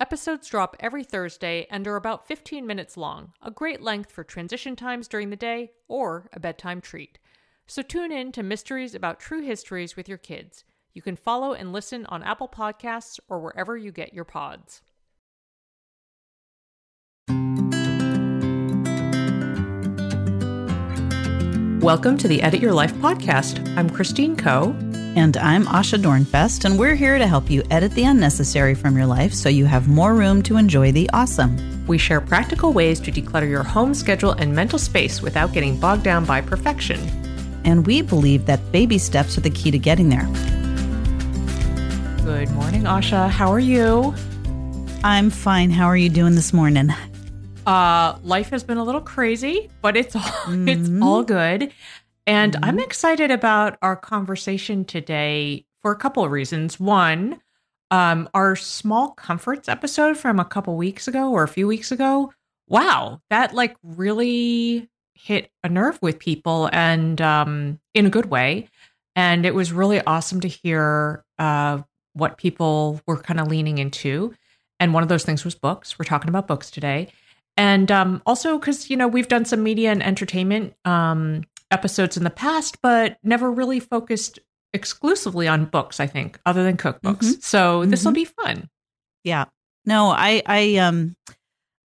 [0.00, 4.74] Episodes drop every Thursday and are about 15 minutes long, a great length for transition
[4.74, 7.18] times during the day or a bedtime treat.
[7.66, 10.64] So tune in to Mysteries About True Histories with your kids.
[10.94, 14.80] You can follow and listen on Apple Podcasts or wherever you get your pods.
[21.82, 23.76] Welcome to the Edit Your Life podcast.
[23.76, 24.74] I'm Christine Koh.
[25.16, 29.06] And I'm Asha Dornfest, and we're here to help you edit the unnecessary from your
[29.06, 31.84] life so you have more room to enjoy the awesome.
[31.88, 36.04] We share practical ways to declutter your home schedule and mental space without getting bogged
[36.04, 37.00] down by perfection.
[37.64, 40.26] And we believe that baby steps are the key to getting there.
[42.24, 43.28] Good morning, Asha.
[43.28, 44.14] How are you?
[45.02, 45.70] I'm fine.
[45.70, 46.90] How are you doing this morning?
[47.66, 50.68] Uh, life has been a little crazy, but it's all mm-hmm.
[50.68, 51.72] it's all good.
[52.26, 52.64] And mm-hmm.
[52.64, 56.78] I'm excited about our conversation today for a couple of reasons.
[56.78, 57.40] One,
[57.90, 62.32] um, our small comforts episode from a couple weeks ago or a few weeks ago.
[62.68, 68.68] Wow, that like really hit a nerve with people and um, in a good way.
[69.16, 71.82] And it was really awesome to hear uh,
[72.12, 74.34] what people were kind of leaning into.
[74.78, 75.98] And one of those things was books.
[75.98, 77.12] We're talking about books today.
[77.56, 82.24] And um, also because, you know, we've done some media and entertainment um, episodes in
[82.24, 84.38] the past, but never really focused
[84.72, 87.18] exclusively on books, I think, other than cookbooks.
[87.18, 87.40] Mm-hmm.
[87.40, 88.14] So this will mm-hmm.
[88.14, 88.68] be fun.
[89.24, 89.46] Yeah.
[89.84, 91.16] No, I I um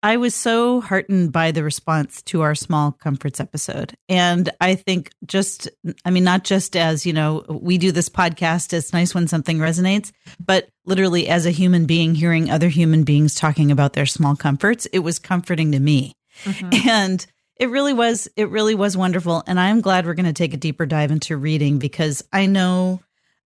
[0.02, 3.94] I was so heartened by the response to our small comforts episode.
[4.08, 5.68] And I think just
[6.04, 9.58] I mean not just as, you know, we do this podcast, it's nice when something
[9.58, 10.12] resonates,
[10.44, 14.86] but literally as a human being hearing other human beings talking about their small comforts,
[14.86, 16.12] it was comforting to me.
[16.44, 16.88] Mm-hmm.
[16.88, 17.26] And
[17.56, 18.28] it really was.
[18.36, 21.36] It really was wonderful, and I'm glad we're going to take a deeper dive into
[21.36, 23.00] reading because I know,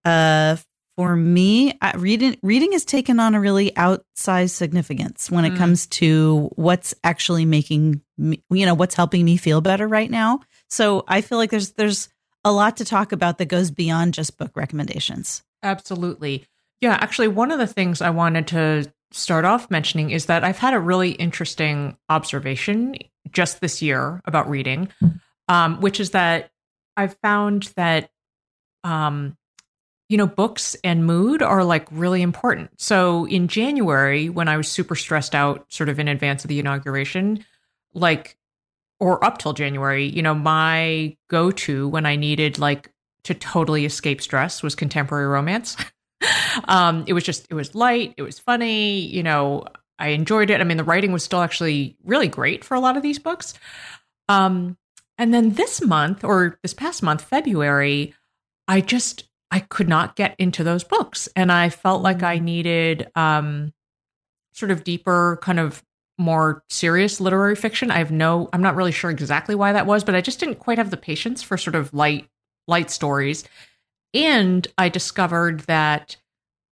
[0.05, 0.57] uh,
[0.95, 5.57] for me, reading reading has taken on a really outsized significance when it mm.
[5.57, 10.39] comes to what's actually making me, you know, what's helping me feel better right now.
[10.69, 12.09] So I feel like there's there's
[12.45, 15.43] a lot to talk about that goes beyond just book recommendations.
[15.63, 16.45] Absolutely.
[16.79, 20.57] Yeah, actually, one of the things I wanted to start off mentioning is that I've
[20.57, 22.95] had a really interesting observation
[23.31, 24.89] just this year about reading,
[25.47, 26.51] um, which is that
[26.95, 28.09] I've found that,
[28.83, 29.37] um,
[30.09, 32.71] you know, books and mood are like really important.
[32.79, 36.59] So in January, when I was super stressed out, sort of in advance of the
[36.59, 37.45] inauguration,
[37.93, 38.37] like,
[38.99, 42.91] or up till January, you know, my go to when I needed like
[43.25, 45.75] to totally escape stress was contemporary romance.
[46.67, 49.65] um, it was just, it was light, it was funny, you know,
[49.99, 50.61] I enjoyed it.
[50.61, 53.53] I mean, the writing was still actually really great for a lot of these books.
[54.29, 54.77] Um,
[55.17, 58.13] and then this month, or this past month, February,
[58.67, 63.09] I just I could not get into those books, and I felt like I needed
[63.15, 63.73] um,
[64.53, 65.83] sort of deeper, kind of
[66.17, 67.91] more serious literary fiction.
[67.91, 70.59] I have no, I'm not really sure exactly why that was, but I just didn't
[70.59, 72.27] quite have the patience for sort of light,
[72.67, 73.43] light stories.
[74.13, 76.17] And I discovered that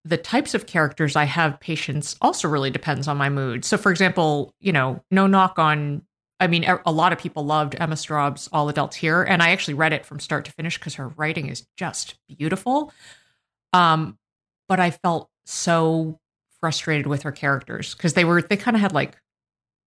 [0.06, 3.64] the types of characters I have patience also really depends on my mood.
[3.64, 6.02] So, for example, you know, no knock on,
[6.38, 9.74] I mean, a lot of people loved Emma Straub's All Adults Here, and I actually
[9.74, 12.92] read it from start to finish because her writing is just beautiful.
[13.72, 14.16] Um,
[14.68, 16.20] but I felt so
[16.60, 19.16] frustrated with her characters because they were, they kind of had like,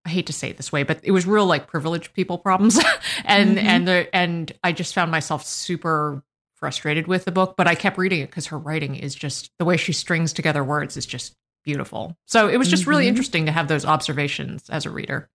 [0.05, 2.81] I hate to say it this way, but it was real like privileged people problems,
[3.25, 3.67] and mm-hmm.
[3.67, 6.23] and the and I just found myself super
[6.59, 9.65] frustrated with the book, but I kept reading it because her writing is just the
[9.65, 11.35] way she strings together words is just
[11.65, 12.17] beautiful.
[12.27, 12.91] So it was just mm-hmm.
[12.91, 15.29] really interesting to have those observations as a reader.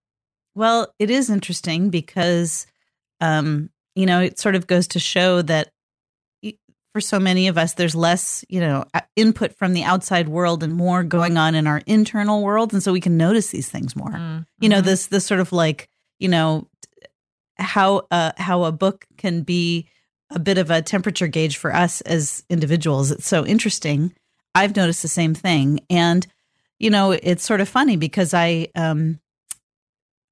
[0.56, 2.68] Well, it is interesting because,
[3.22, 5.70] um, you know, it sort of goes to show that
[6.94, 8.86] for so many of us, there's less, you know,
[9.16, 12.94] input from the outside world and more going on in our internal world, and so
[12.94, 14.12] we can notice these things more.
[14.12, 14.42] Mm-hmm.
[14.62, 15.90] You know, this this sort of like,
[16.20, 16.68] you know,
[17.58, 19.88] how uh, how a book can be
[20.34, 23.12] a bit of a temperature gauge for us as individuals.
[23.12, 24.14] It's so interesting.
[24.56, 25.80] I've noticed the same thing.
[25.90, 26.26] And,
[26.80, 29.20] you know, it's sort of funny because I um,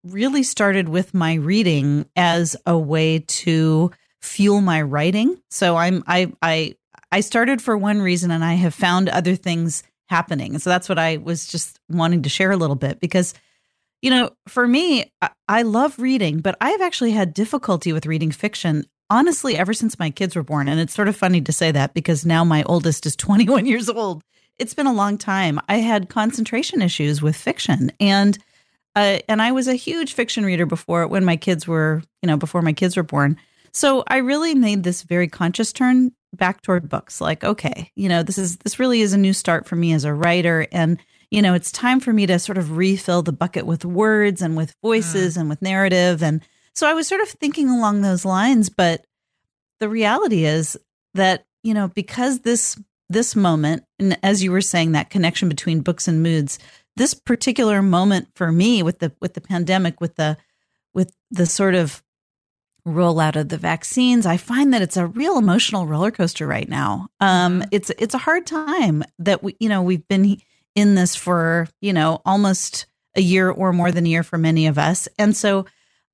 [0.04, 5.42] really started with my reading as a way to fuel my writing.
[5.50, 6.76] So I'm I I
[7.12, 10.60] I started for one reason and I have found other things happening.
[10.60, 13.34] So that's what I was just wanting to share a little bit because
[14.02, 18.32] you know, for me, I, I love reading, but I've actually had difficulty with reading
[18.32, 20.68] fiction honestly ever since my kids were born.
[20.68, 23.90] And it's sort of funny to say that because now my oldest is 21 years
[23.90, 24.24] old.
[24.58, 25.60] It's been a long time.
[25.70, 28.38] I had concentration issues with fiction and
[28.94, 32.36] uh, and I was a huge fiction reader before when my kids were, you know,
[32.36, 33.38] before my kids were born.
[33.72, 37.22] So I really made this very conscious turn back toward books.
[37.22, 40.04] Like, okay, you know, this is this really is a new start for me as
[40.04, 41.00] a writer, and
[41.30, 44.58] you know, it's time for me to sort of refill the bucket with words and
[44.58, 45.42] with voices mm.
[45.42, 46.22] and with narrative.
[46.22, 46.42] And
[46.76, 49.06] so I was sort of thinking along those lines, but
[49.80, 50.78] the reality is
[51.14, 52.80] that you know because this
[53.10, 56.60] this moment, and as you were saying, that connection between books and moods
[56.98, 60.38] this particular moment for me with the with the pandemic with the
[60.94, 62.04] with the sort of
[62.88, 67.08] rollout of the vaccines i find that it's a real emotional roller coaster right now
[67.20, 67.70] um mm-hmm.
[67.72, 70.38] it's it's a hard time that we you know we've been
[70.76, 74.66] in this for you know almost a year or more than a year for many
[74.66, 75.66] of us and so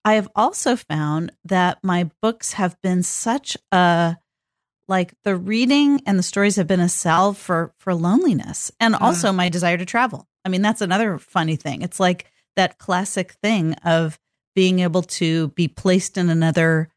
[0.05, 4.17] i have also found that my books have been such a
[4.89, 9.01] like the reading and the stories have been a salve for for loneliness and mm.
[9.01, 11.81] also my desire to travel I mean, that's another funny thing.
[11.81, 14.17] It's like that classic thing of
[14.55, 16.87] being able to be placed in another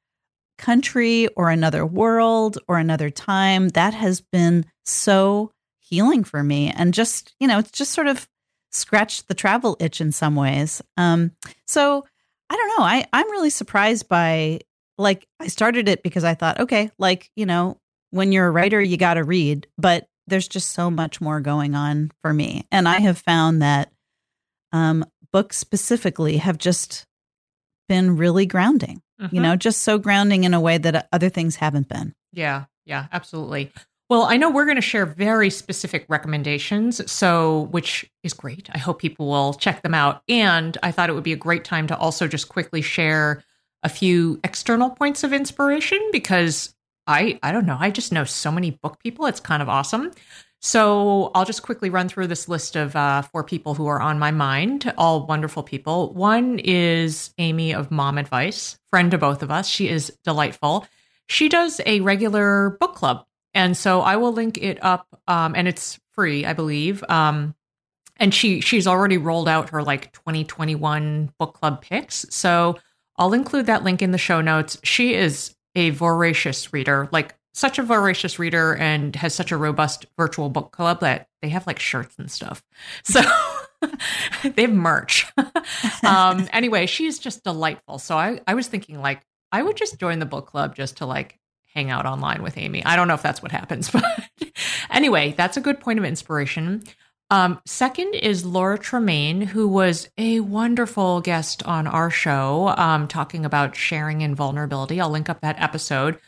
[0.57, 3.71] country or another world or another time.
[3.71, 5.51] That has been so
[5.81, 6.71] healing for me.
[6.71, 8.29] And just, you know, it's just sort of
[8.71, 10.81] scratched the travel itch in some ways.
[10.97, 11.33] Um,
[11.67, 12.07] so
[12.51, 12.85] I don't know.
[12.85, 14.61] I, I'm really surprised by
[14.99, 17.79] like I started it because I thought, okay, like, you know,
[18.11, 19.67] when you're a writer, you got to read.
[19.79, 22.67] But there's just so much more going on for me.
[22.71, 23.93] And I have found that
[24.73, 27.07] um, books specifically have just
[27.89, 29.35] been really grounding, mm-hmm.
[29.35, 32.15] you know, just so grounding in a way that other things haven't been.
[32.33, 33.73] Yeah, yeah, absolutely.
[34.11, 38.69] Well, I know we're going to share very specific recommendations, so which is great.
[38.73, 40.25] I hope people will check them out.
[40.29, 43.45] And I thought it would be a great time to also just quickly share
[43.85, 46.75] a few external points of inspiration because
[47.07, 47.77] I I don't know.
[47.79, 49.27] I just know so many book people.
[49.27, 50.11] It's kind of awesome.
[50.61, 54.19] So I'll just quickly run through this list of uh, four people who are on
[54.19, 56.13] my mind, all wonderful people.
[56.15, 59.69] One is Amy of Mom Advice, friend to both of us.
[59.69, 60.85] She is delightful.
[61.29, 63.25] She does a regular book club.
[63.55, 67.03] And so I will link it up, um, and it's free, I believe.
[67.09, 67.55] Um,
[68.17, 72.27] and she she's already rolled out her like 2021 book club picks.
[72.31, 72.79] So
[73.17, 74.79] I'll include that link in the show notes.
[74.85, 80.07] She is a voracious reader, like such a voracious reader and has such a robust
[80.17, 82.63] virtual book club that they have like shirts and stuff.
[83.05, 83.21] So
[84.43, 85.27] they have merch.
[86.05, 87.99] um, anyway, she's just delightful.
[87.99, 91.07] So I, I was thinking like I would just join the book club just to
[91.07, 91.40] like
[91.75, 92.85] hang out online with Amy.
[92.85, 94.05] I don't know if that's what happens, but
[94.91, 96.83] anyway, that's a good point of inspiration.
[97.31, 103.45] Um, second is Laura Tremaine, who was a wonderful guest on our show, um, talking
[103.45, 105.01] about sharing and vulnerability.
[105.01, 106.19] I'll link up that episode.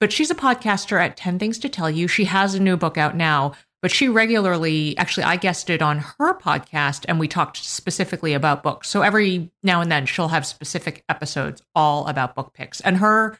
[0.00, 2.08] But she's a podcaster at 10 Things to Tell You.
[2.08, 6.38] She has a new book out now, but she regularly, actually, I guested on her
[6.38, 8.88] podcast and we talked specifically about books.
[8.88, 12.80] So every now and then she'll have specific episodes all about book picks.
[12.80, 13.38] And her,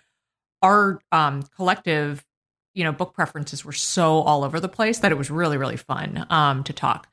[0.62, 2.24] our um, collective
[2.78, 5.76] you know, book preferences were so all over the place that it was really, really
[5.76, 7.08] fun um, to talk.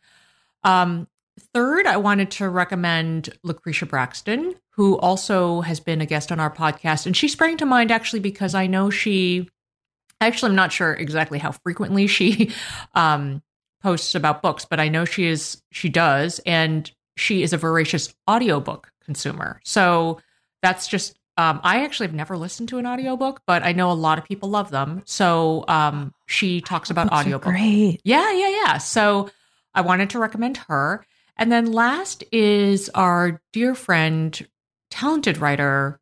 [0.64, 1.08] Um,
[1.56, 6.54] third, I wanted to recommend Lucretia Braxton, who also has been a guest on our
[6.54, 7.08] podcast.
[7.08, 9.50] And she sprang to mind actually because I know she,
[10.22, 12.52] actually, I'm not sure exactly how frequently she
[12.94, 13.42] um,
[13.82, 16.40] posts about books, but I know she is, she does.
[16.46, 19.62] And she is a voracious audiobook consumer.
[19.64, 20.20] So
[20.62, 23.94] that's just um, I actually have never listened to an audiobook, but I know a
[23.94, 25.04] lot of people love them.
[25.06, 27.42] So um, she talks about audiobooks.
[27.42, 28.02] Great.
[28.04, 28.78] Yeah, yeah, yeah.
[28.78, 29.30] So
[29.74, 31.06] I wanted to recommend her.
[31.38, 34.48] And then last is our dear friend,
[34.90, 36.00] talented writer,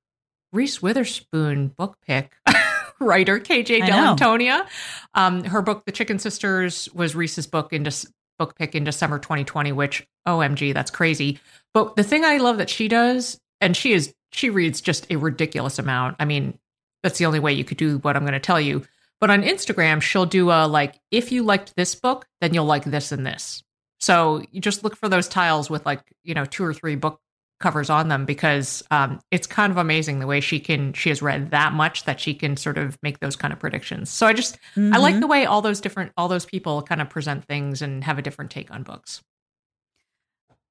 [0.51, 2.35] Reese Witherspoon book pick.
[2.99, 4.65] writer KJ Dell'Antonia.
[5.13, 7.87] Um, her book, The Chicken Sisters, was Reese's book in
[8.39, 11.39] book pick in December 2020, which OMG, that's crazy.
[11.73, 15.15] But the thing I love that she does, and she is she reads just a
[15.15, 16.17] ridiculous amount.
[16.19, 16.57] I mean,
[17.01, 18.83] that's the only way you could do what I'm going to tell you.
[19.19, 22.83] But on Instagram, she'll do a like, if you liked this book, then you'll like
[22.83, 23.63] this and this.
[23.99, 27.21] So you just look for those tiles with like, you know, two or three book
[27.63, 31.21] covers on them because um, it's kind of amazing the way she can she has
[31.21, 34.09] read that much that she can sort of make those kind of predictions.
[34.09, 34.93] So I just mm-hmm.
[34.93, 35.21] I like mm-hmm.
[35.21, 38.21] the way all those different all those people kind of present things and have a
[38.21, 39.21] different take on books.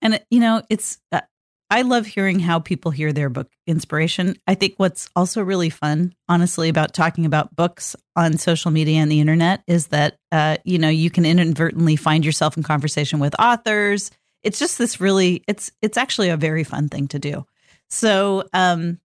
[0.03, 1.23] And you know, it's uh,
[1.73, 4.37] I love hearing how people hear their book inspiration.
[4.47, 9.11] I think what's also really fun, honestly, about talking about books on social media and
[9.11, 13.35] the internet is that uh, you know you can inadvertently find yourself in conversation with
[13.41, 14.11] authors
[14.43, 17.47] it's just this really it's it's actually a very fun thing to do.
[17.91, 18.99] So um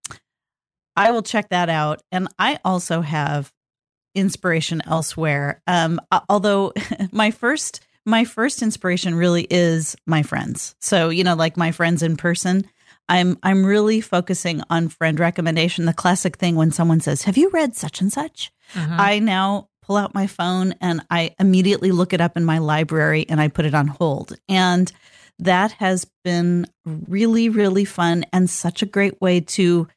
[0.96, 3.52] I will check that out and I also have
[4.16, 5.62] inspiration elsewhere.
[5.68, 6.74] Um although
[7.12, 10.76] my first my first inspiration really is my friends.
[10.80, 12.68] So, you know, like my friends in person.
[13.10, 15.86] I'm I'm really focusing on friend recommendation.
[15.86, 18.96] The classic thing when someone says, "Have you read such and such?" Uh-huh.
[18.98, 23.26] I now pull out my phone and I immediately look it up in my library
[23.30, 24.38] and I put it on hold.
[24.50, 24.92] And
[25.40, 29.88] that has been really, really fun and such a great way to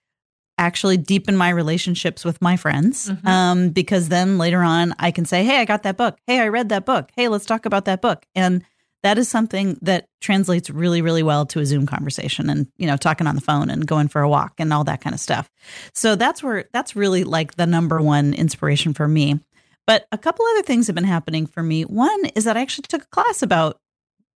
[0.61, 3.11] actually deepen my relationships with my friends.
[3.11, 3.26] Mm-hmm.
[3.26, 6.19] Um, because then later on, I can say, Hey, I got that book.
[6.26, 7.11] Hey, I read that book.
[7.17, 8.25] Hey, let's talk about that book.
[8.35, 8.62] And
[9.02, 12.99] that is something that translates really, really well to a Zoom conversation and, you know,
[12.99, 15.50] talking on the phone and going for a walk and all that kind of stuff.
[15.95, 19.40] So that's where that's really like the number one inspiration for me.
[19.87, 21.83] But a couple other things have been happening for me.
[21.85, 23.79] One is that I actually took a class about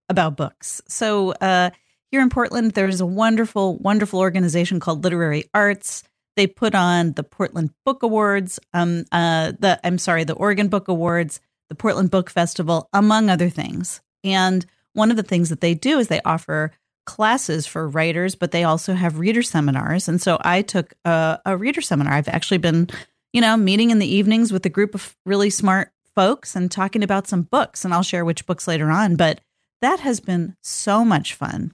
[0.08, 0.80] about books.
[0.86, 1.70] So uh,
[2.12, 6.04] here in Portland, there's a wonderful, wonderful organization called Literary Arts.
[6.36, 10.88] They put on the Portland Book Awards, um, uh, the I'm sorry, the Oregon Book
[10.88, 14.00] Awards, the Portland Book Festival, among other things.
[14.24, 16.72] And one of the things that they do is they offer
[17.04, 20.08] classes for writers, but they also have reader seminars.
[20.08, 22.12] And so I took a, a reader seminar.
[22.12, 22.88] I've actually been,
[23.32, 27.02] you know, meeting in the evenings with a group of really smart folks and talking
[27.02, 27.84] about some books.
[27.84, 29.16] And I'll share which books later on.
[29.16, 29.40] But
[29.80, 31.72] that has been so much fun.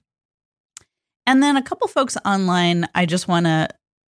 [1.26, 3.68] And then a couple folks online I just want to,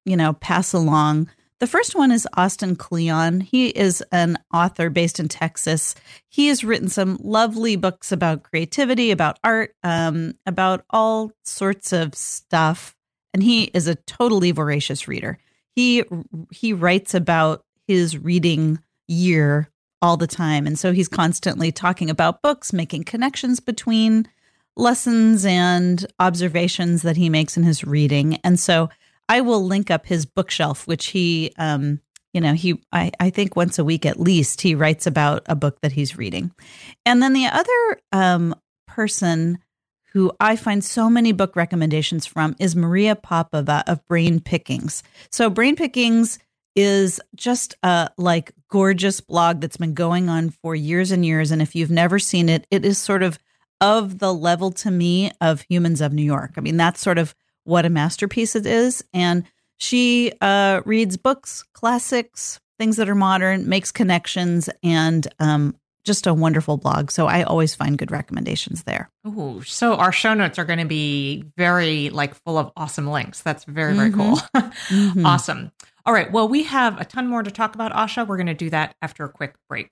[0.07, 1.29] you know, pass along.
[1.59, 3.41] The first one is Austin Kleon.
[3.41, 5.95] He is an author based in Texas.
[6.29, 12.13] He has written some lovely books about creativity, about art, um, about all sorts of
[12.13, 12.95] stuff.
[13.33, 15.39] And he is a totally voracious reader.
[15.75, 16.03] He
[16.51, 19.69] he writes about his reading year
[20.01, 20.67] all the time.
[20.67, 24.27] And so he's constantly talking about books, making connections between
[24.75, 28.35] lessons and observations that he makes in his reading.
[28.43, 28.89] And so
[29.29, 32.00] I will link up his bookshelf, which he, um,
[32.34, 35.55] you know, he, I, I think once a week at least, he writes about a
[35.55, 36.51] book that he's reading.
[37.05, 38.55] And then the other um,
[38.88, 39.60] person
[40.13, 45.03] who I find so many book recommendations from is Maria Popova of Brain Pickings.
[45.31, 46.39] So, Brain Pickings
[46.75, 51.51] is just a like gorgeous blog that's been going on for years and years.
[51.51, 53.39] And if you've never seen it, it is sort of
[53.81, 56.53] of the level to me of Humans of New York.
[56.57, 57.36] I mean, that's sort of
[57.67, 59.03] what a masterpiece it is.
[59.13, 59.43] And
[59.77, 66.33] she uh, reads books, classics, things that are modern, makes connections, and um, just a
[66.33, 67.12] wonderful blog.
[67.12, 69.12] So I always find good recommendations there.
[69.27, 73.41] Ooh, so our show notes are going to be very like full of awesome links.
[73.41, 74.19] That's very very mm-hmm.
[74.21, 74.38] cool.
[74.55, 75.25] mm-hmm.
[75.25, 75.71] Awesome.
[76.05, 76.31] All right.
[76.31, 78.25] Well, we have a ton more to talk about, Asha.
[78.25, 79.91] We're going to do that after a quick break.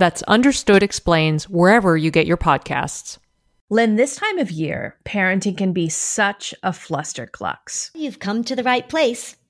[0.00, 3.18] That's Understood Explains wherever you get your podcasts.
[3.68, 7.90] Lynn, this time of year, parenting can be such a flusterclux.
[7.94, 9.36] You've come to the right place.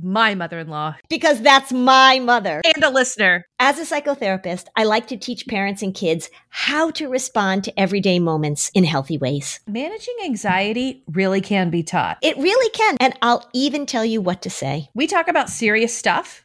[0.00, 0.96] my mother in law.
[1.08, 2.60] Because that's my mother.
[2.74, 3.46] And a listener.
[3.58, 8.18] As a psychotherapist, I like to teach parents and kids how to respond to everyday
[8.18, 9.60] moments in healthy ways.
[9.66, 12.18] Managing anxiety really can be taught.
[12.22, 12.96] It really can.
[13.00, 14.90] And I'll even tell you what to say.
[14.94, 16.44] We talk about serious stuff,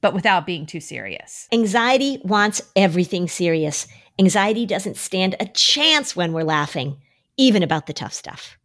[0.00, 1.48] but without being too serious.
[1.52, 3.86] Anxiety wants everything serious.
[4.18, 6.96] Anxiety doesn't stand a chance when we're laughing,
[7.36, 8.58] even about the tough stuff.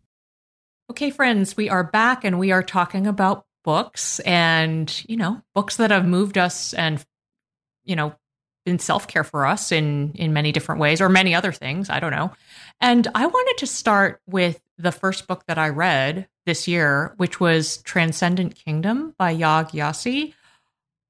[0.89, 5.77] Okay, friends, we are back and we are talking about books and, you know, books
[5.77, 7.03] that have moved us and,
[7.84, 8.15] you know,
[8.65, 12.12] been self-care for us in in many different ways or many other things, I don't
[12.12, 12.32] know.
[12.79, 17.39] And I wanted to start with the first book that I read this year, which
[17.39, 20.34] was Transcendent Kingdom by Yaa Gyasi.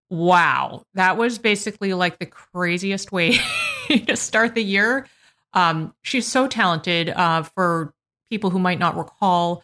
[0.09, 3.39] Wow, that was basically like the craziest way
[3.87, 5.07] to start the year.
[5.53, 7.09] Um, she's so talented.
[7.09, 7.93] Uh, for
[8.29, 9.63] people who might not recall,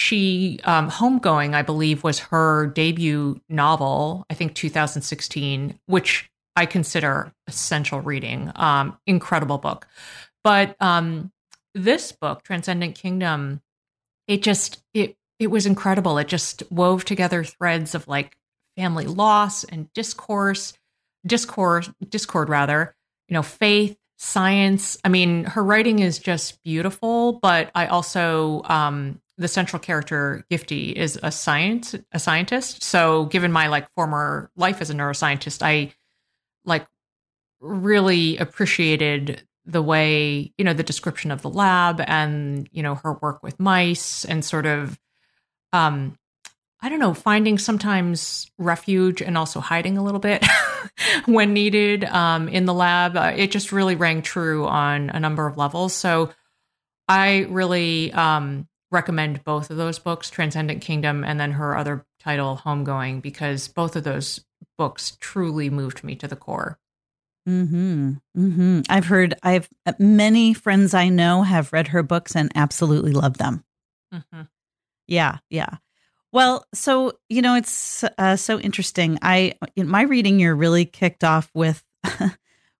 [0.00, 7.32] she um, homegoing i believe was her debut novel i think 2016 which i consider
[7.46, 9.86] essential reading um, incredible book.
[10.42, 11.32] But um,
[11.74, 13.60] this book transcendent kingdom
[14.26, 16.18] it just it it was incredible.
[16.18, 18.36] It just wove together threads of like
[18.76, 20.74] family loss and discourse
[21.26, 22.94] discourse discord rather
[23.28, 24.96] you know faith science.
[25.04, 30.92] I mean her writing is just beautiful but i also um the central character Gifty
[30.92, 32.82] is a science a scientist.
[32.82, 35.94] So given my like former life as a neuroscientist, I
[36.66, 36.86] like
[37.58, 43.14] really appreciated the way, you know, the description of the lab and, you know, her
[43.14, 45.00] work with mice and sort of
[45.72, 46.18] um
[46.82, 50.44] I don't know, finding sometimes refuge and also hiding a little bit
[51.26, 53.18] when needed um, in the lab.
[53.18, 55.92] Uh, it just really rang true on a number of levels.
[55.92, 56.30] So
[57.06, 62.60] I really um, recommend both of those books, Transcendent Kingdom and then her other title,
[62.64, 64.44] Homegoing, because both of those
[64.76, 66.78] books truly moved me to the core.
[67.46, 68.12] Hmm.
[68.34, 68.80] Hmm.
[68.88, 69.34] I've heard.
[69.42, 73.64] I've many friends I know have read her books and absolutely love them.
[74.12, 74.42] Mm-hmm.
[75.08, 75.38] Yeah.
[75.48, 75.76] Yeah.
[76.32, 79.18] Well, so you know, it's uh, so interesting.
[79.22, 81.82] I in my reading year really kicked off with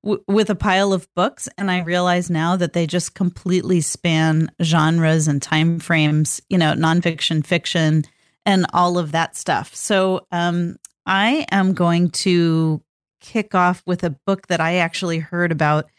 [0.02, 4.50] w- with a pile of books, and I realize now that they just completely span
[4.62, 6.40] genres and time frames.
[6.48, 8.04] You know, nonfiction, fiction,
[8.46, 9.74] and all of that stuff.
[9.74, 12.82] So, um, I am going to
[13.20, 15.90] kick off with a book that I actually heard about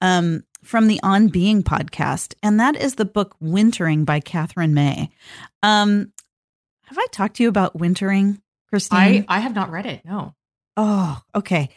[0.00, 5.10] um, from the On Being podcast, and that is the book Wintering by Katherine May.
[5.62, 6.12] Um,
[6.86, 9.24] have I talked to you about Wintering, Christine?
[9.28, 10.04] I, I have not read it.
[10.04, 10.34] No.
[10.76, 11.70] Oh, okay.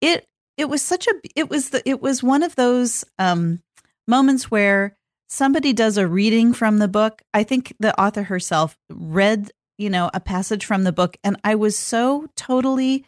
[0.00, 3.60] It it was such a it was the it was one of those um
[4.06, 4.96] moments where
[5.28, 7.22] somebody does a reading from the book.
[7.32, 11.56] I think the author herself read you know a passage from the book and i
[11.56, 13.04] was so totally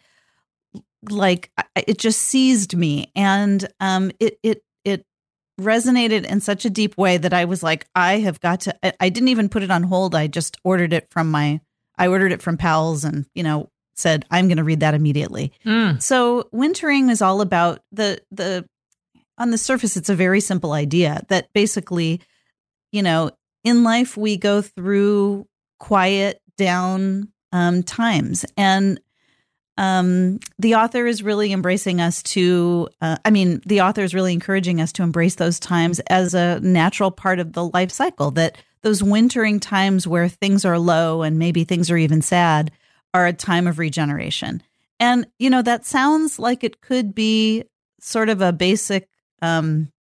[1.09, 3.11] like it just seized me.
[3.15, 5.05] And um it it it
[5.59, 9.09] resonated in such a deep way that i was like i have got to i
[9.09, 10.15] didn't even put it on hold.
[10.15, 11.61] I just ordered it from my
[11.97, 15.51] i ordered it from Powell's and you know said, I'm going to read that immediately.
[15.65, 16.01] Mm.
[16.01, 18.65] So wintering is all about the, the,
[19.37, 22.21] on the surface, it's a very simple idea that basically,
[22.91, 23.31] you know,
[23.63, 25.47] in life, we go through
[25.79, 28.45] quiet down um, times.
[28.55, 28.99] And
[29.77, 34.33] um, the author is really embracing us to, uh, I mean, the author is really
[34.33, 38.57] encouraging us to embrace those times as a natural part of the life cycle, that
[38.81, 42.71] those wintering times where things are low and maybe things are even sad
[43.13, 44.61] are a time of regeneration.
[44.99, 47.63] And, you know, that sounds like it could be
[47.99, 49.07] sort of a basic,
[49.41, 49.91] um,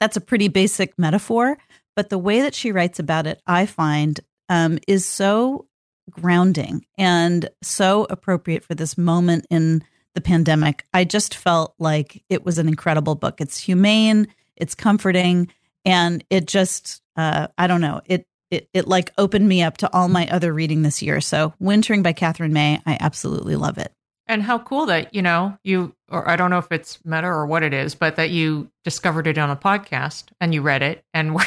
[0.00, 1.58] that's a pretty basic metaphor.
[1.94, 5.66] But the way that she writes about it, I find, um, is so
[6.10, 9.82] grounding and so appropriate for this moment in
[10.14, 10.86] the pandemic.
[10.92, 13.40] I just felt like it was an incredible book.
[13.40, 15.50] It's humane, it's comforting,
[15.84, 19.92] and it just, uh, I don't know, it it, it like opened me up to
[19.92, 21.20] all my other reading this year.
[21.22, 23.92] So Wintering by Katherine May, I absolutely love it.
[24.28, 27.46] And how cool that, you know, you, or I don't know if it's meta or
[27.46, 31.02] what it is, but that you discovered it on a podcast and you read it
[31.14, 31.44] and we're,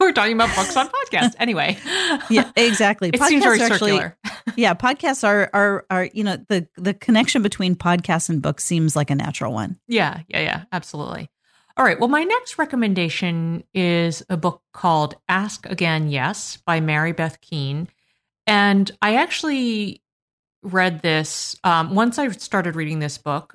[0.00, 1.34] we're talking about books on podcasts.
[1.38, 1.78] Anyway.
[2.30, 3.08] Yeah, exactly.
[3.12, 4.16] it podcasts seems very actually, circular.
[4.56, 4.74] yeah.
[4.74, 9.10] Podcasts are, are, are, you know, the, the connection between podcasts and books seems like
[9.10, 9.78] a natural one.
[9.86, 10.22] Yeah.
[10.28, 10.40] Yeah.
[10.40, 10.64] Yeah.
[10.72, 11.30] Absolutely.
[11.78, 12.00] All right.
[12.00, 17.86] Well, my next recommendation is a book called Ask Again Yes by Mary Beth Keane.
[18.48, 20.02] And I actually
[20.64, 23.54] read this um, once I started reading this book.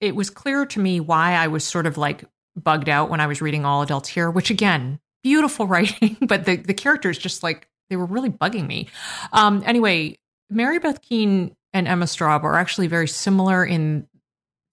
[0.00, 3.26] It was clear to me why I was sort of like bugged out when I
[3.26, 7.66] was reading All Adults Here, which again, beautiful writing, but the, the characters just like
[7.88, 8.88] they were really bugging me.
[9.32, 14.06] Um, anyway, Mary Beth Keane and Emma Straub are actually very similar in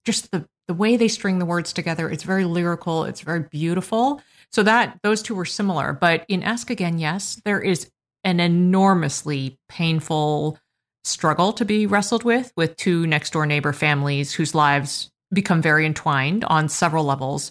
[0.04, 4.20] just the the way they string the words together it's very lyrical it's very beautiful.
[4.50, 7.90] So that those two were similar but in ask again yes there is
[8.24, 10.58] an enormously painful
[11.04, 15.84] struggle to be wrestled with with two next door neighbor families whose lives become very
[15.84, 17.50] entwined on several levels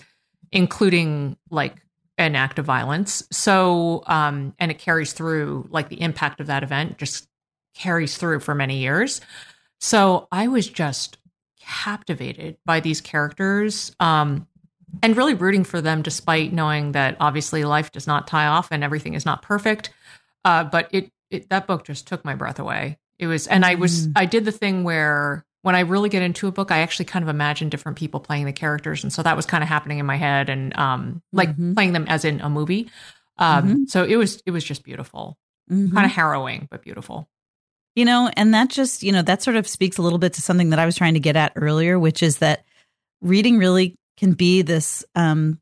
[0.52, 1.76] including like
[2.20, 3.24] an act of violence.
[3.32, 7.28] So um and it carries through like the impact of that event just
[7.76, 9.22] carries through for many years.
[9.80, 11.18] So i was just
[11.68, 14.48] captivated by these characters um,
[15.04, 18.84] and really rooting for them despite knowing that obviously life does not tie off and
[18.84, 19.92] everything is not perfect
[20.46, 23.76] uh, but it, it, that book just took my breath away it was and i
[23.76, 24.14] was mm.
[24.16, 27.24] i did the thing where when i really get into a book i actually kind
[27.24, 30.06] of imagine different people playing the characters and so that was kind of happening in
[30.06, 31.74] my head and um, like mm-hmm.
[31.74, 32.90] playing them as in a movie
[33.40, 33.84] um, mm-hmm.
[33.88, 35.38] so it was it was just beautiful
[35.70, 35.94] mm-hmm.
[35.94, 37.28] kind of harrowing but beautiful
[37.98, 40.42] you know, and that just, you know, that sort of speaks a little bit to
[40.42, 42.64] something that I was trying to get at earlier, which is that
[43.22, 45.60] reading really can be this um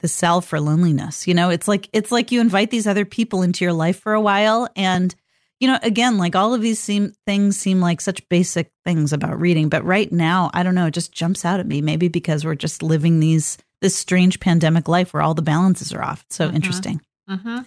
[0.00, 1.28] the salve for loneliness.
[1.28, 4.14] You know, it's like it's like you invite these other people into your life for
[4.14, 5.14] a while and
[5.60, 9.40] you know, again, like all of these seem things seem like such basic things about
[9.40, 11.82] reading, but right now, I don't know, it just jumps out at me.
[11.82, 16.02] Maybe because we're just living these this strange pandemic life where all the balances are
[16.02, 16.24] off.
[16.26, 16.56] It's so mm-hmm.
[16.56, 17.00] interesting.
[17.30, 17.60] Mm-hmm.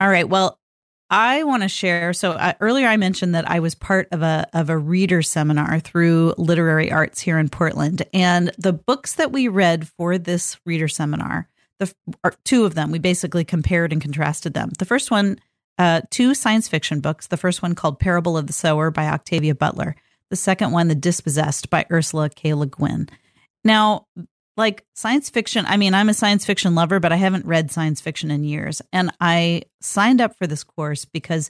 [0.00, 0.28] All right.
[0.28, 0.57] Well,
[1.10, 2.12] I want to share.
[2.12, 5.80] So uh, earlier, I mentioned that I was part of a of a reader seminar
[5.80, 10.88] through Literary Arts here in Portland, and the books that we read for this reader
[10.88, 11.92] seminar, the
[12.44, 14.70] two of them, we basically compared and contrasted them.
[14.78, 15.38] The first one,
[15.78, 17.28] uh, two science fiction books.
[17.28, 19.96] The first one called Parable of the Sower by Octavia Butler.
[20.30, 22.52] The second one, The Dispossessed by Ursula K.
[22.52, 23.08] Le Guin.
[23.64, 24.06] Now,
[24.58, 25.64] like science fiction.
[25.66, 28.82] I mean, I'm a science fiction lover, but I haven't read science fiction in years.
[28.92, 31.48] And I signed up for this course because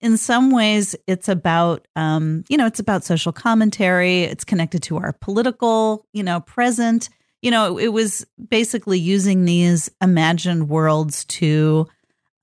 [0.00, 4.98] in some ways it's about um, you know, it's about social commentary, it's connected to
[4.98, 7.08] our political, you know, present.
[7.42, 11.88] You know, it was basically using these imagined worlds to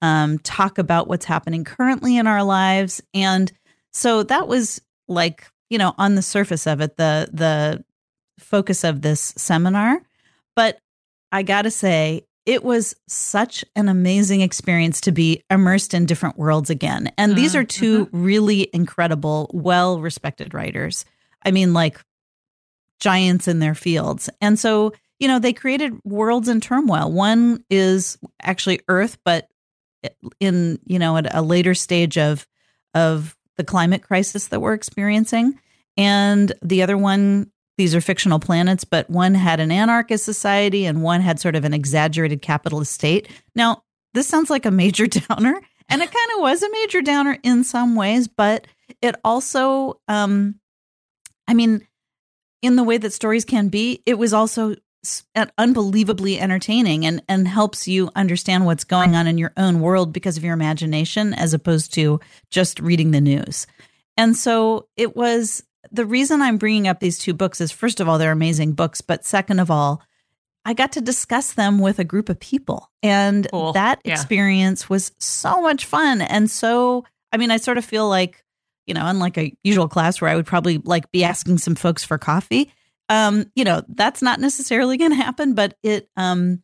[0.01, 3.01] um, talk about what's happening currently in our lives.
[3.13, 3.51] And
[3.91, 7.84] so that was like, you know, on the surface of it, the the
[8.39, 10.01] focus of this seminar.
[10.58, 10.80] But
[11.32, 16.38] I got to say, it was such an amazing experience to be immersed in different
[16.38, 17.12] worlds again.
[17.15, 18.24] And these mm, are 2 mm-hmm.
[18.24, 21.06] really incredible, well respected writers.
[21.46, 22.02] I mean, like
[23.00, 24.32] giants in their fields.
[24.41, 27.12] And so, you know, they created worlds in turmoil.
[27.12, 29.48] One is actually Earth, but
[30.39, 32.48] in, you know, at a later stage of
[32.96, 35.60] of the climate crisis that we're experiencing.
[35.98, 41.04] And the other one these are fictional planets, but one had an anarchist society and
[41.04, 43.30] one had sort of an exaggerated capitalist state.
[43.56, 47.38] Now, this sounds like a major downer, and it kind of was a major downer
[47.44, 48.68] in some ways, but
[49.02, 50.56] it also, um,
[51.48, 51.88] I mean,
[52.62, 54.76] in the way that stories can be, it was also
[55.58, 60.36] unbelievably entertaining and and helps you understand what's going on in your own world because
[60.36, 63.68] of your imagination as opposed to just reading the news.
[64.18, 68.10] And so it was the reason I'm bringing up these two books is first of
[68.10, 70.02] all, they're amazing books, but second of all,
[70.66, 72.92] I got to discuss them with a group of people.
[73.02, 73.72] And cool.
[73.74, 74.12] that yeah.
[74.12, 76.22] experience was so much fun.
[76.22, 78.44] And so, I mean, I sort of feel like,
[78.86, 82.04] you know, unlike a usual class where I would probably like be asking some folks
[82.04, 82.74] for coffee,
[83.08, 86.62] um, you know, that's not necessarily going to happen, but it, um,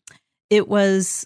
[0.49, 1.25] it was,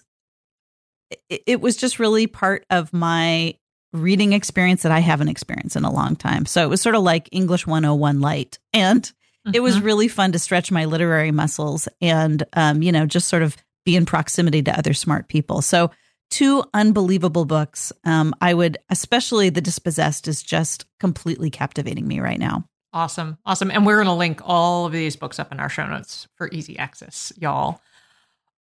[1.28, 3.56] it, it was just really part of my
[3.92, 6.46] reading experience that I haven't experienced in a long time.
[6.46, 8.58] So it was sort of like English 101 light.
[8.72, 9.52] And mm-hmm.
[9.54, 9.86] it was mm-hmm.
[9.86, 13.96] really fun to stretch my literary muscles and, um, you know, just sort of be
[13.96, 15.62] in proximity to other smart people.
[15.62, 15.90] So,
[16.30, 17.90] two unbelievable books.
[18.04, 22.64] Um, I would, especially The Dispossessed, is just completely captivating me right now.
[22.92, 23.38] Awesome.
[23.46, 23.70] Awesome.
[23.70, 26.48] And we're going to link all of these books up in our show notes for
[26.52, 27.80] easy access, y'all.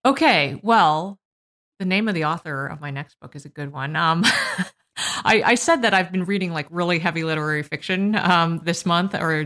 [0.05, 0.59] Okay.
[0.63, 1.19] Well,
[1.79, 3.95] the name of the author of my next book is a good one.
[3.95, 4.23] Um,
[4.97, 9.15] I, I, said that I've been reading like really heavy literary fiction um, this month
[9.15, 9.41] or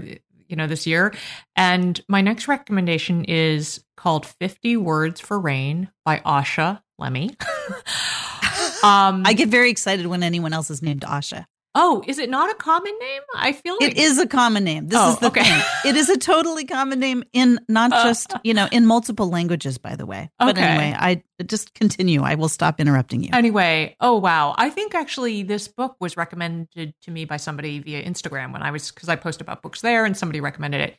[0.48, 1.14] you know this year,
[1.56, 7.36] and my next recommendation is called Fifty Words for Rain by Asha Lemmie.
[8.84, 11.46] um, I get very excited when anyone else is named Asha.
[11.74, 13.22] Oh, is it not a common name?
[13.34, 14.88] I feel like it is a common name.
[14.88, 15.44] This oh, is the okay.
[15.44, 15.62] thing.
[15.86, 19.78] It is a totally common name in not uh, just, you know, in multiple languages,
[19.78, 20.30] by the way.
[20.38, 20.62] But okay.
[20.64, 22.24] anyway, I just continue.
[22.24, 23.30] I will stop interrupting you.
[23.32, 24.54] Anyway, oh wow.
[24.58, 28.72] I think actually this book was recommended to me by somebody via Instagram when I
[28.72, 30.98] was because I post about books there and somebody recommended it.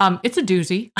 [0.00, 0.92] Um, it's a doozy.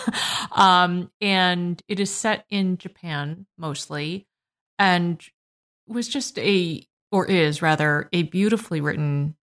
[0.52, 4.26] um, and it is set in Japan mostly
[4.78, 5.22] and
[5.86, 9.34] was just a or is rather a beautifully written,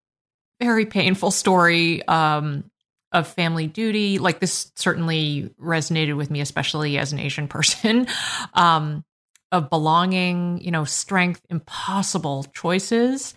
[0.59, 2.69] very painful story um,
[3.11, 4.19] of family duty.
[4.19, 8.07] Like this certainly resonated with me, especially as an Asian person.
[8.53, 9.03] um,
[9.51, 13.33] of belonging, you know, strength, impossible choices,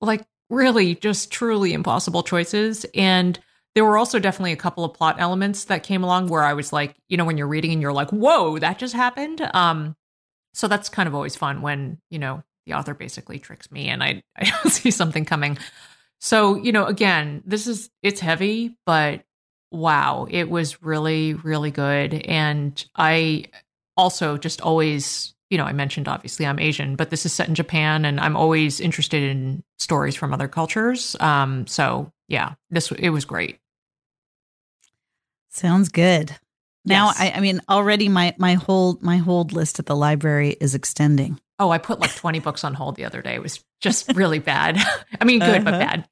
[0.00, 2.86] like really just truly impossible choices.
[2.94, 3.38] And
[3.74, 6.72] there were also definitely a couple of plot elements that came along where I was
[6.72, 9.40] like, you know, when you're reading and you're like, whoa, that just happened.
[9.52, 9.96] Um,
[10.52, 14.02] so that's kind of always fun when, you know, the author basically tricks me and
[14.02, 15.58] I, I don't see something coming.
[16.20, 19.24] So, you know, again, this is, it's heavy, but
[19.70, 22.14] wow, it was really, really good.
[22.14, 23.46] And I
[23.96, 27.54] also just always, you know, I mentioned obviously I'm Asian, but this is set in
[27.54, 31.16] Japan and I'm always interested in stories from other cultures.
[31.20, 33.58] Um, so yeah, this, it was great.
[35.50, 36.36] Sounds good.
[36.84, 37.20] Now, yes.
[37.20, 41.40] I, I mean, already my my whole my whole list at the library is extending.
[41.58, 43.34] Oh, I put like 20 books on hold the other day.
[43.34, 44.78] It was just really bad.
[45.20, 45.64] I mean, good, uh-huh.
[45.64, 46.08] but bad.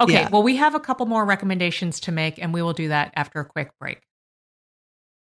[0.00, 0.12] Okay.
[0.12, 0.28] Yeah.
[0.30, 3.40] Well, we have a couple more recommendations to make, and we will do that after
[3.40, 4.00] a quick break.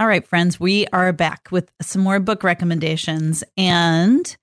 [0.00, 3.44] All right, friends, we are back with some more book recommendations.
[3.56, 4.36] And,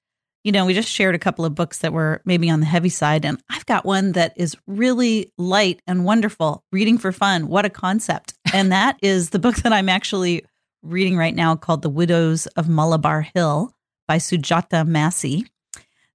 [0.45, 2.87] you know, we just shared a couple of books that were maybe on the heavy
[2.87, 3.25] side.
[3.25, 7.49] And I've got one that is really light and wonderful reading for fun.
[7.49, 8.33] What a concept.
[8.53, 10.45] And that is the book that I'm actually
[10.83, 13.73] reading right now called The Widows of Malabar Hill
[14.07, 15.45] by Sujata Massey.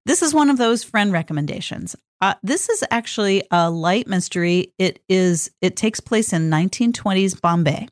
[0.07, 1.95] This is one of those friend recommendations.
[2.21, 4.73] Uh, this is actually a light mystery.
[4.79, 5.51] It is.
[5.61, 7.87] It takes place in 1920s Bombay.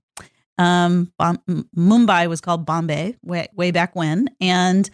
[0.57, 4.29] Um, Mumbai was called Bombay way, way back when.
[4.39, 4.89] And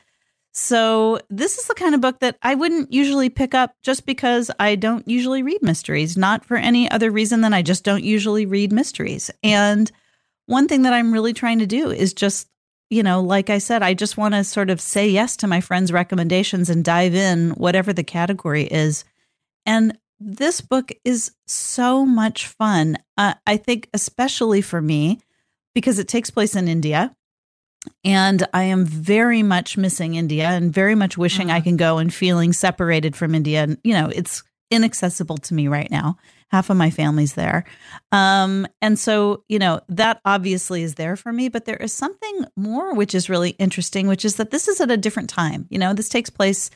[0.54, 4.52] so this is the kind of book that I wouldn't usually pick up just because
[4.60, 8.46] I don't usually read mysteries, not for any other reason than I just don't usually
[8.46, 9.32] read mysteries.
[9.44, 9.90] And
[10.48, 12.50] one thing that I'm really trying to do is just,
[12.90, 15.62] you know, like I said, I just want to sort of say yes to my
[15.62, 19.06] friends' recommendations and dive in, whatever the category is.
[19.66, 22.98] And this book is so much fun.
[23.18, 25.20] Uh, I think, especially for me,
[25.74, 27.16] because it takes place in India.
[28.04, 32.14] and I am very much missing India and very much wishing I can go and
[32.14, 33.64] feeling separated from India.
[33.64, 36.18] And, you know, it's inaccessible to me right now.
[36.50, 37.64] Half of my family's there.
[38.12, 42.46] Um, and so, you know, that obviously is there for me, but there is something
[42.56, 45.66] more which is really interesting, which is that this is at a different time.
[45.70, 46.70] You know, this takes place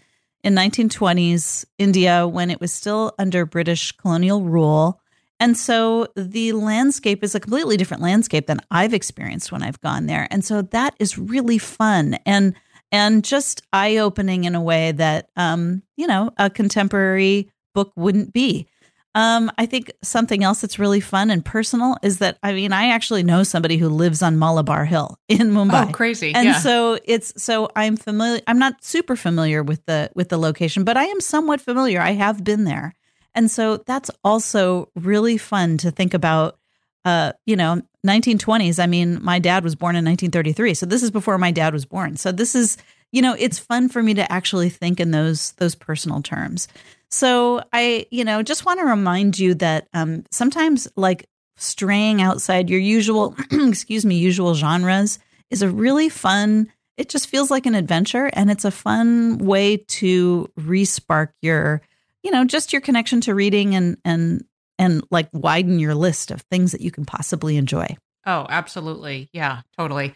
[0.44, 5.02] in 1920s India when it was still under British colonial rule.
[5.46, 10.08] And so the landscape is a completely different landscape than I've experienced when I've gone
[10.08, 10.28] there.
[10.32, 12.56] And so that is really fun and
[12.92, 18.68] and just eye-opening in a way that um, you know, a contemporary book wouldn't be.
[19.14, 22.90] Um, I think something else that's really fun and personal is that I mean I
[22.90, 25.90] actually know somebody who lives on Malabar Hill in Mumbai.
[25.90, 26.34] Oh, crazy!
[26.34, 26.60] And yeah.
[26.60, 28.42] so it's so I'm familiar.
[28.48, 32.02] I'm not super familiar with the with the location, but I am somewhat familiar.
[32.02, 32.96] I have been there,
[33.36, 36.58] and so that's also really fun to think about.
[37.04, 38.82] Uh, you know, 1920s.
[38.82, 41.86] I mean, my dad was born in 1933, so this is before my dad was
[41.86, 42.18] born.
[42.18, 42.78] So this is,
[43.12, 46.68] you know, it's fun for me to actually think in those those personal terms.
[47.10, 52.70] So I, you know, just want to remind you that um, sometimes like straying outside
[52.70, 55.20] your usual, excuse me, usual genres
[55.50, 56.72] is a really fun.
[56.98, 61.82] It just feels like an adventure, and it's a fun way to respark your,
[62.26, 64.44] you know, just your connection to reading and and
[64.80, 67.96] and like widen your list of things that you can possibly enjoy.
[68.26, 69.30] Oh, absolutely.
[69.32, 70.16] Yeah, totally.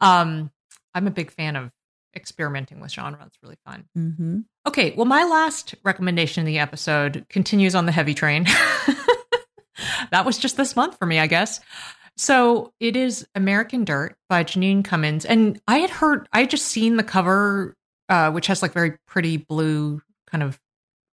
[0.00, 0.50] Um,
[0.94, 1.70] I'm a big fan of
[2.16, 3.22] experimenting with genre.
[3.26, 3.84] It's really fun.
[3.96, 4.38] Mm-hmm.
[4.66, 8.44] Okay, well, my last recommendation in the episode continues on the heavy train.
[10.10, 11.60] that was just this month for me, I guess.
[12.16, 15.26] So it is American Dirt by Jeanine Cummins.
[15.26, 17.74] And I had heard, I had just seen the cover,
[18.08, 20.58] uh, which has like very pretty blue kind of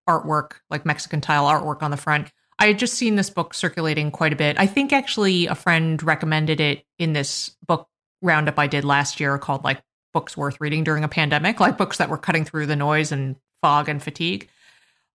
[0.08, 2.32] artwork, like Mexican tile artwork on the front.
[2.60, 4.60] I had just seen this book circulating quite a bit.
[4.60, 7.88] I think actually a friend recommended it in this book
[8.22, 9.82] roundup I did last year called like
[10.14, 13.36] books worth reading during a pandemic, like books that were cutting through the noise and
[13.62, 14.50] fog and fatigue.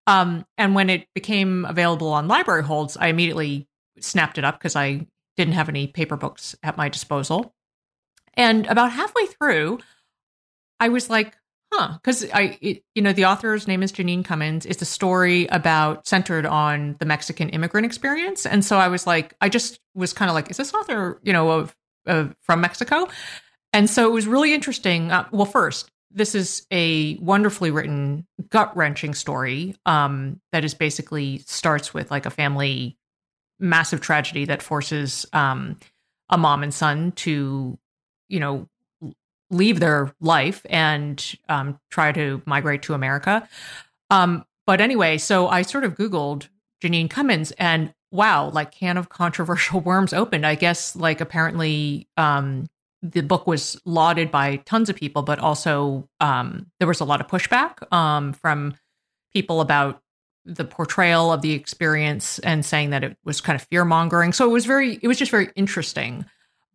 [0.08, 3.67] Um, and when it became available on library holds, I immediately
[3.99, 7.54] snapped it up because I didn't have any paper books at my disposal.
[8.34, 9.80] And about halfway through,
[10.80, 11.36] I was like,
[11.71, 14.65] huh, because I, it, you know, the author's name is Jeanine Cummins.
[14.65, 18.45] It's a story about centered on the Mexican immigrant experience.
[18.45, 21.34] And so I was like, I just was kind of like, is this author, you
[21.34, 23.07] know, of, of from Mexico?
[23.73, 25.12] And so it was really interesting.
[25.12, 31.39] Uh, well, first, this is a wonderfully written, gut wrenching story um, that is basically
[31.47, 32.97] starts with like a family
[33.60, 35.77] massive tragedy that forces um,
[36.29, 37.77] a mom and son to,
[38.27, 38.67] you know,
[39.51, 43.47] leave their life and um, try to migrate to America.
[44.09, 46.47] Um, but anyway, so I sort of Googled
[46.81, 50.45] Jeanine Cummins and wow, like can of controversial worms opened.
[50.45, 52.67] I guess like apparently um,
[53.01, 57.21] the book was lauded by tons of people, but also um, there was a lot
[57.21, 58.75] of pushback um, from
[59.33, 60.01] people about
[60.43, 64.33] the portrayal of the experience and saying that it was kind of fear mongering.
[64.33, 66.25] So it was very, it was just very interesting.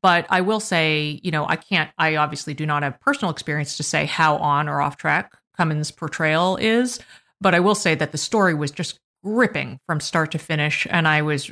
[0.03, 3.77] But I will say, you know, I can't, I obviously do not have personal experience
[3.79, 7.01] to say how on or off track Cummins' portrayal is.
[7.41, 10.87] But I will say that the story was just gripping from start to finish.
[10.91, 11.51] And I was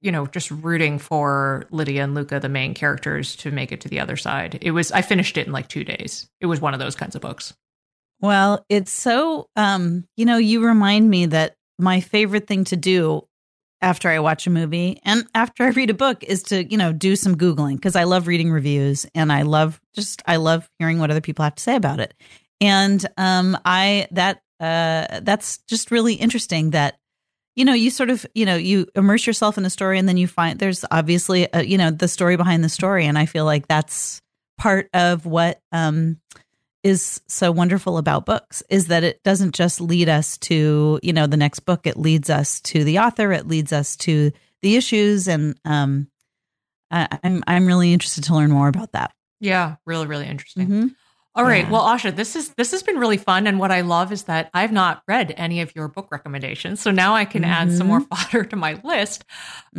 [0.00, 3.88] you know, just rooting for Lydia and Luca, the main characters, to make it to
[3.88, 4.58] the other side.
[4.60, 6.28] It was I finished it in like two days.
[6.40, 7.54] It was one of those kinds of books.
[8.20, 13.26] Well, it's so um, you know, you remind me that my favorite thing to do
[13.86, 16.92] after I watch a movie and after I read a book is to, you know,
[16.92, 20.98] do some Googling because I love reading reviews and I love just I love hearing
[20.98, 22.12] what other people have to say about it.
[22.60, 26.98] And um I that uh that's just really interesting that
[27.54, 30.16] you know you sort of you know you immerse yourself in a story and then
[30.16, 33.44] you find there's obviously a, you know the story behind the story and i feel
[33.44, 34.20] like that's
[34.58, 36.18] part of what um
[36.86, 41.26] is so wonderful about books is that it doesn't just lead us to you know
[41.26, 44.30] the next book it leads us to the author it leads us to
[44.62, 46.08] the issues and um
[46.90, 50.68] I, i'm i'm really interested to learn more about that Yeah, really, really interesting.
[50.68, 50.94] Mhm.
[51.34, 51.64] All right.
[51.66, 51.70] Yeah.
[51.70, 54.48] Well, Asha, this is this has been really fun, and what I love is that
[54.54, 58.00] I've not read any of your book recommendations, so now I can add some more
[58.10, 59.24] fodder to my list.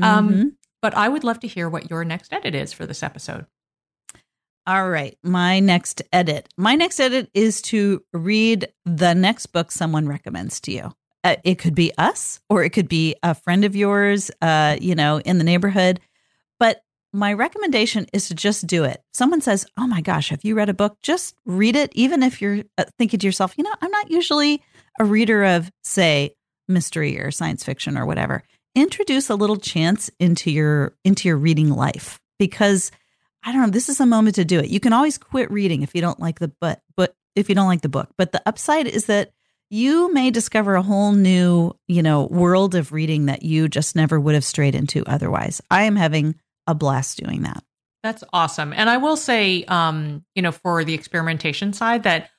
[0.02, 0.52] Um, Mhm.
[0.80, 3.48] But I would love to hear what your next edit is for this episode.
[4.68, 5.18] All right.
[5.24, 6.50] My next edit.
[6.58, 10.92] My next edit is to read the next book someone recommends to you.
[11.24, 14.94] Uh, it could be us or it could be a friend of yours, uh, you
[14.94, 16.02] know, in the neighborhood.
[16.60, 16.82] But
[17.14, 19.02] my recommendation is to just do it.
[19.14, 20.98] Someone says, Oh my gosh, have you read a book?
[21.02, 24.62] Just read it, even if you're uh, thinking to yourself, you know, I'm not usually
[25.00, 26.36] a reader of, say,
[26.68, 28.44] mystery or science fiction or whatever.
[28.76, 32.92] Introduce a little chance into your into your reading life because
[33.44, 34.70] I don't know, this is a moment to do it.
[34.70, 37.68] You can always quit reading if you don't like the but but if you don't
[37.68, 38.10] like the book.
[38.18, 39.32] But the upside is that
[39.70, 44.20] you may discover a whole new, you know, world of reading that you just never
[44.20, 45.62] would have strayed into otherwise.
[45.70, 46.36] I am having
[46.66, 47.64] a blast doing that.
[48.04, 48.74] That's awesome.
[48.74, 52.30] And I will say, um, you know, for the experimentation side, that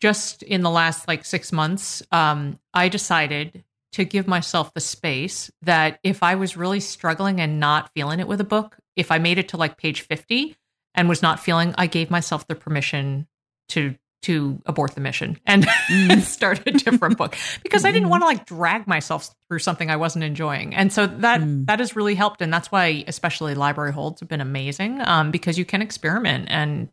[0.00, 5.50] just in the last like six months, um, I decided to give myself the space
[5.62, 9.18] that if I was really struggling and not feeling it with a book, if I
[9.18, 10.56] made it to like page 50
[10.94, 13.26] and was not feeling, I gave myself the permission
[13.70, 16.20] to to abort the mission and mm.
[16.22, 18.10] start a different book because I didn't mm-hmm.
[18.10, 20.74] want to like drag myself through something I wasn't enjoying.
[20.74, 21.66] And so that mm.
[21.66, 22.40] that has really helped.
[22.40, 26.88] And that's why especially library holds have been amazing um, because you can experiment and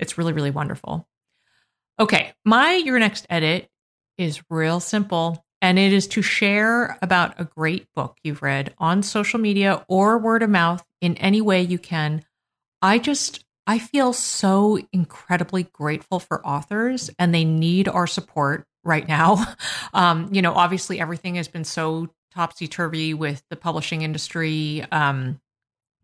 [0.00, 1.06] it's really, really wonderful.
[2.00, 3.68] Okay, my your next edit
[4.18, 5.44] is real simple.
[5.62, 10.18] And it is to share about a great book you've read on social media or
[10.18, 12.24] word of mouth in any way you can.
[12.80, 19.06] I just I feel so incredibly grateful for authors, and they need our support right
[19.06, 19.44] now.
[19.94, 25.40] Um, you know, obviously, everything has been so topsy turvy with the publishing industry, um,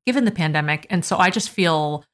[0.07, 0.87] given the pandemic.
[0.91, 2.05] And so I just feel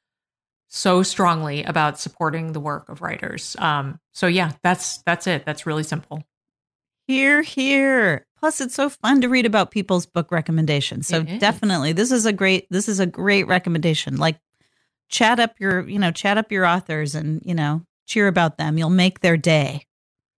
[0.69, 3.57] so strongly about supporting the work of writers.
[3.59, 5.45] Um, so yeah, that's that's it.
[5.45, 6.25] That's really simple.
[7.07, 8.27] Here, here.
[8.39, 11.07] Plus, it's so fun to read about people's book recommendations.
[11.07, 14.17] So definitely, this is a great this is a great recommendation.
[14.17, 14.39] Like
[15.09, 18.79] chat up your, you know, chat up your authors and, you know, cheer about them.
[18.79, 19.85] You'll make their day.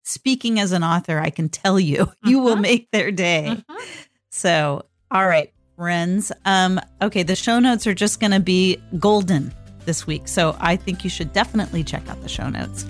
[0.04, 2.14] Speaking as an author, I can tell you, uh-huh.
[2.26, 2.62] you will uh-huh.
[2.62, 3.48] make their day.
[3.48, 3.86] Uh-huh.
[4.30, 6.32] So, all right, friends.
[6.46, 9.54] Um, okay, the show notes are just going to be golden
[9.86, 10.28] this week.
[10.28, 12.86] So I think you should definitely check out the show notes.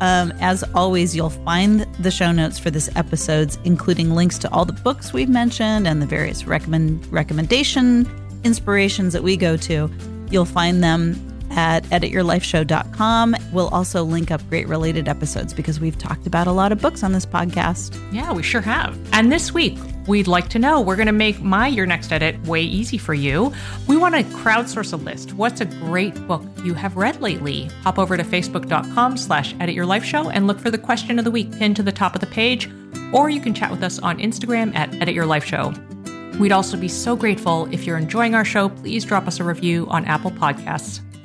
[0.00, 4.64] Um, as always, you'll find the show notes for this episodes, including links to all
[4.64, 8.08] the books we've mentioned and the various recommend recommendation
[8.44, 9.90] inspirations that we go to.
[10.30, 11.14] You'll find them
[11.58, 13.34] at edityourlifeshow.com.
[13.52, 17.02] We'll also link up great related episodes because we've talked about a lot of books
[17.02, 18.00] on this podcast.
[18.12, 18.96] Yeah, we sure have.
[19.12, 22.40] And this week, we'd like to know we're going to make my Your Next Edit
[22.44, 23.52] way easy for you.
[23.88, 25.32] We want to crowdsource a list.
[25.32, 27.64] What's a great book you have read lately?
[27.82, 31.74] Hop over to facebook.com slash edityourlifeshow and look for the question of the week pinned
[31.74, 32.70] to the top of the page.
[33.12, 36.38] Or you can chat with us on Instagram at edityourlifeshow.
[36.38, 38.68] We'd also be so grateful if you're enjoying our show.
[38.68, 41.00] Please drop us a review on Apple Podcasts.